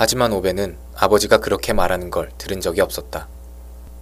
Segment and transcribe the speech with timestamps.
[0.00, 3.26] 하지만 오베는 아버지가 그렇게 말하는 걸 들은 적이 없었다.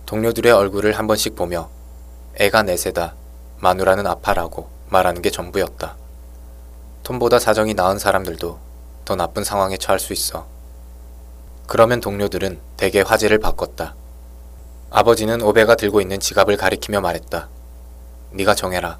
[0.04, 1.70] 동료들의 얼굴을 한 번씩 보며
[2.34, 3.14] 애가 넷세다,
[3.60, 5.96] 마누라는 아파라고 말하는 게 전부였다.
[7.02, 8.58] 톰보다 사정이 나은 사람들도
[9.06, 10.46] 더 나쁜 상황에 처할 수 있어.
[11.66, 13.94] 그러면 동료들은 대개 화제를 바꿨다.
[14.90, 17.48] 아버지는 오베가 들고 있는 지갑을 가리키며 말했다.
[18.32, 18.98] 네가 정해라.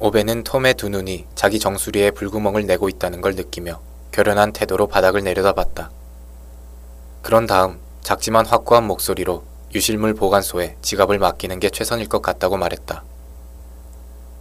[0.00, 3.80] 오베는 톰의 두 눈이 자기 정수리에 불구멍을 내고 있다는 걸 느끼며
[4.12, 5.90] 결연한 태도로 바닥을 내려다봤다.
[7.22, 9.42] 그런 다음 작지만 확고한 목소리로
[9.74, 13.04] 유실물 보관소에 지갑을 맡기는 게 최선일 것 같다고 말했다.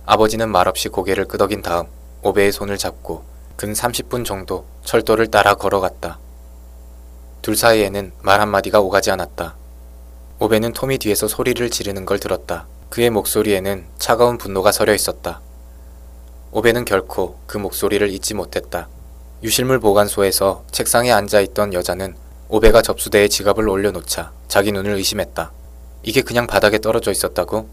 [0.06, 1.88] 아버지는 말없이 고개를 끄덕인 다음
[2.22, 3.24] 오베의 손을 잡고
[3.56, 6.20] 근 30분 정도 철도를 따라 걸어갔다.
[7.42, 9.56] 둘 사이에는 말 한마디가 오가지 않았다.
[10.40, 12.68] 오베는 톰이 뒤에서 소리를 지르는 걸 들었다.
[12.90, 15.40] 그의 목소리에는 차가운 분노가 서려 있었다.
[16.52, 18.90] 오베는 결코 그 목소리를 잊지 못했다.
[19.44, 22.16] 유실물 보관소에서 책상에 앉아있던 여자는
[22.50, 25.52] 오베가 접수대에 지갑을 올려놓자 자기 눈을 의심했다.
[26.04, 27.68] 이게 그냥 바닥에 떨어져 있었다고?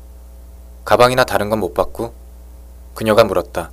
[0.84, 2.14] 가방이나 다른 건 못 봤고?
[2.94, 3.70] 그녀가 물었다.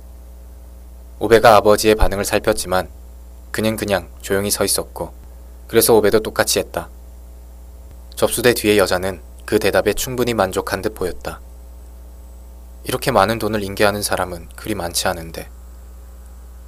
[1.20, 2.90] 오베가 아버지의 반응을 살폈지만
[3.50, 5.14] 그는 그냥 조용히 서 있었고
[5.66, 6.90] 그래서 오베도 똑같이 했다.
[8.14, 11.40] 접수대 뒤의 여자는 그 대답에 충분히 만족한 듯 보였다.
[12.84, 15.48] 이렇게 많은 돈을 인계하는 사람은 그리 많지 않은데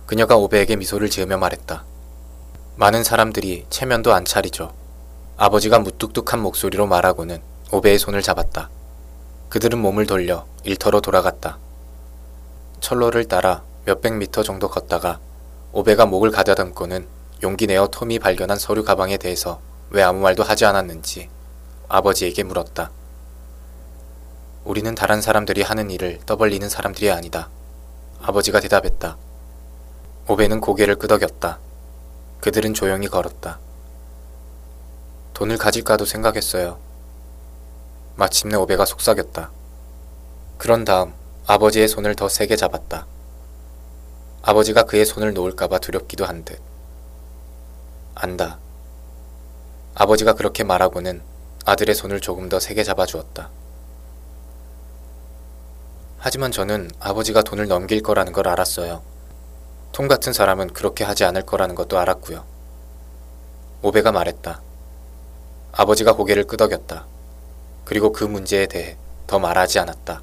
[0.09, 1.84] 그녀가 오베에게 미소를 지으며 말했다.
[2.77, 4.73] 많은 사람들이 체면도 안 차리죠.
[5.37, 7.42] 아버지가 무뚝뚝한 목소리로 말하고는
[7.73, 8.70] 오베의 손을 잡았다.
[9.50, 11.59] 그들은 몸을 돌려 일터로 돌아갔다.
[12.81, 15.20] 철로를 따라 몇백 미터 정도 걷다가
[15.73, 17.06] 오베가 목을 가다듬고는
[17.43, 21.28] 용기 내어 톰이 발견한 서류 가방에 대해서 왜 아무 말도 하지 않았는지
[21.87, 22.91] 아버지에게 물었다.
[24.65, 27.50] 우리는 다른 사람들이 하는 일을 떠벌리는 사람들이 아니다.
[28.22, 29.19] 아버지가 대답했다.
[30.31, 31.59] 오베는 고개를 끄덕였다.
[32.43, 33.59] 그들은 조용히 걸었다.
[35.33, 36.79] 돈을 가질까도 생각했어요.
[38.15, 39.51] 마침내 오베가 속삭였다.
[40.59, 41.15] 그런 다음
[41.47, 43.06] 아버지의 손을 더 세게 잡았다.
[44.43, 46.60] 아버지가 그의 손을 놓을까봐 두렵기도 한 듯.
[48.15, 48.59] 안다.
[49.95, 51.22] 아버지가 그렇게 말하고는
[51.65, 53.49] 아들의 손을 조금 더 세게 잡아주었다.
[56.19, 59.16] 하지만 저는 아버지가 돈을 넘길 거라는 걸 알았어요.
[59.93, 62.44] 톰 같은 사람은 그렇게 하지 않을 거라는 것도 알았고요.
[63.82, 64.60] 오베가 말했다.
[65.72, 67.06] 아버지가 고개를 끄덕였다.
[67.84, 68.97] 그리고 그 문제에 대해
[69.27, 70.22] 더 말하지 않았다.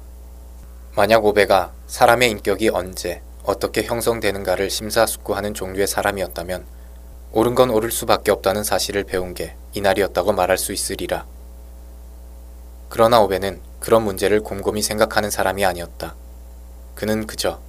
[0.94, 6.66] 만약 오베가 사람의 인격이 언제, 어떻게 형성되는가를 심사숙고하는 종류의 사람이었다면
[7.32, 11.26] 옳은 건 옳을 수밖에 없다는 사실을 배운 게 이날이었다고 말할 수 있으리라.
[12.88, 16.14] 그러나 오베는 그런 문제를 곰곰이 생각하는 사람이 아니었다.
[16.94, 17.60] 그는 그저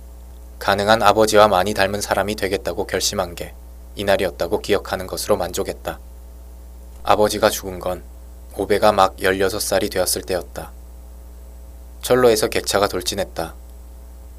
[0.59, 3.53] 가능한 아버지와 많이 닮은 사람이 되겠다고 결심한 게
[3.95, 5.99] 이날이었다고 기억하는 것으로 만족했다.
[7.03, 8.03] 아버지가 죽은 건
[8.55, 10.71] 오베가 막 16살이 되었을 때였다.
[12.01, 13.55] 철로에서 객차가 돌진했다.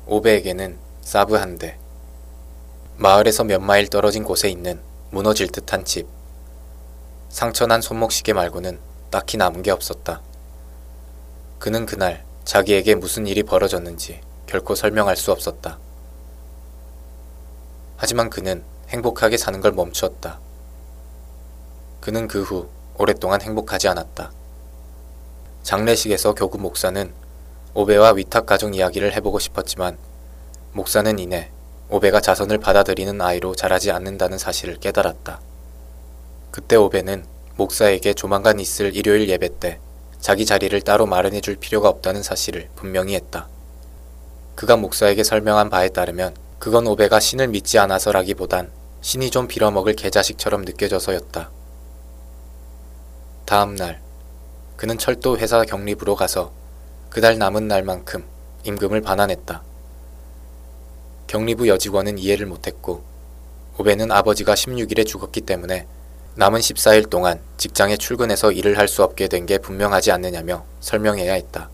[0.07, 1.79] 오베에게는 사브 한 대.
[2.97, 4.81] 마을에서 몇 마일 떨어진 곳에 있는
[5.11, 6.07] 무너질 듯한 집.
[7.29, 8.81] 상처난 손목시계 말고는
[9.11, 10.21] 딱히 남은 게 없었다.
[11.59, 15.79] 그는 그날 자기에게 무슨 일이 벌어졌는지 결코 설명할 수 없었다.
[17.99, 20.39] 하지만 그는 행복하게 사는 걸 멈추었다.
[22.01, 24.31] 그는 그 후 오랫동안 행복하지 않았다.
[25.65, 27.13] 장례식에서 교구 목사는
[27.75, 29.99] 오베와 위탁 가정 이야기를 해보고 싶었지만
[30.73, 31.51] 목사는 이내
[31.91, 35.41] 오베가 자선을 받아들이는 아이로 자라지 않는다는 사실을 깨달았다.
[36.53, 37.25] 그때 오베는
[37.57, 39.81] 목사에게 조만간 있을 일요일 예배 때
[40.21, 43.49] 자기 자리를 따로 마련해 줄 필요가 없다는 사실을 분명히 했다.
[44.55, 48.71] 그가 목사에게 설명한 바에 따르면 그건 오베가 신을 믿지 않아서라기보단
[49.01, 51.51] 신이 좀 빌어먹을 개자식처럼 느껴져서였다.
[53.45, 54.01] 다음 날,
[54.77, 56.53] 그는 철도 회사 경리부로 가서
[57.11, 58.25] 그달 남은 날만큼
[58.65, 59.63] 임금을 반환했다.
[61.29, 63.03] 경리부 여직원은 이해를 못했고,
[63.79, 65.87] 오베는 아버지가 16일에 죽었기 때문에
[66.35, 71.71] 남은 14일 동안 직장에 출근해서 일을 할 수 없게 된 게 분명하지 않느냐며 설명해야 했다.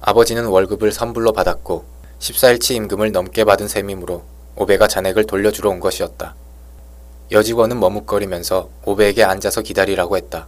[0.00, 1.84] 아버지는 월급을 선불로 받았고
[2.20, 4.22] 14일치 임금을 넘게 받은 셈이므로
[4.56, 6.34] 오베가 잔액을 돌려주러 온 것이었다.
[7.32, 10.46] 여직원은 머뭇거리면서 오베에게 앉아서 기다리라고 했다.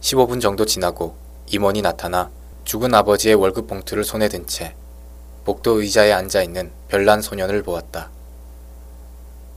[0.00, 1.14] 15분 정도 지나고
[1.46, 2.30] 임원이 나타나
[2.64, 4.74] 죽은 아버지의 월급 봉투를 손에 든 채
[5.44, 8.10] 복도 의자에 앉아 있는 별난 소년을 보았다.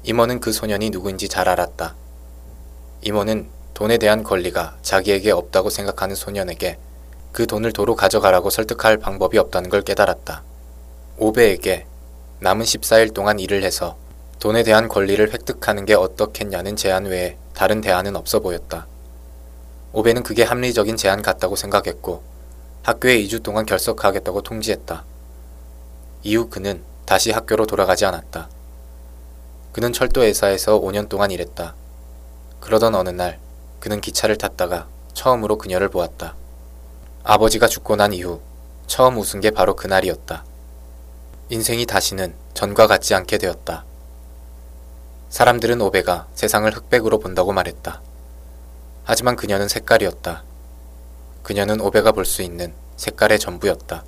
[0.03, 1.95] 임원은 그 소년이 누구인지 잘 알았다.
[3.01, 6.77] 임원은 돈에 대한 권리가 자기에게 없다고 생각하는 소년에게
[7.31, 10.43] 그 돈을 도로 가져가라고 설득할 방법이 없다는 걸 깨달았다.
[11.23, 11.85] 오베에게
[12.39, 13.95] 남은 14일 동안 일을 해서
[14.39, 18.87] 돈에 대한 권리를 획득하는 게 어떻겠냐는 제안 외에 다른 대안은 없어 보였다.
[19.93, 22.23] 오베는 그게 합리적인 제안 같다고 생각했고
[22.81, 25.05] 학교에 2주 동안 결석하겠다고 통지했다.
[26.23, 28.49] 이후 그는 다시 학교로 돌아가지 않았다.
[29.73, 31.75] 그는 철도회사에서 5년 동안 일했다.
[32.61, 33.37] 그러던 어느 날
[33.79, 36.33] 그는 기차를 탔다가 처음으로 그녀를 보았다.
[37.23, 38.41] 아버지가 죽고 난 이후
[38.87, 40.45] 처음 웃은 게 바로 그날이었다.
[41.51, 43.83] 인생이 다시는 전과 같지 않게 되었다.
[45.29, 48.01] 사람들은 오베가 세상을 흑백으로 본다고 말했다.
[49.03, 50.45] 하지만 그녀는 색깔이었다.
[51.43, 54.05] 그녀는 오베가 볼 수 있는 색깔의 전부였다.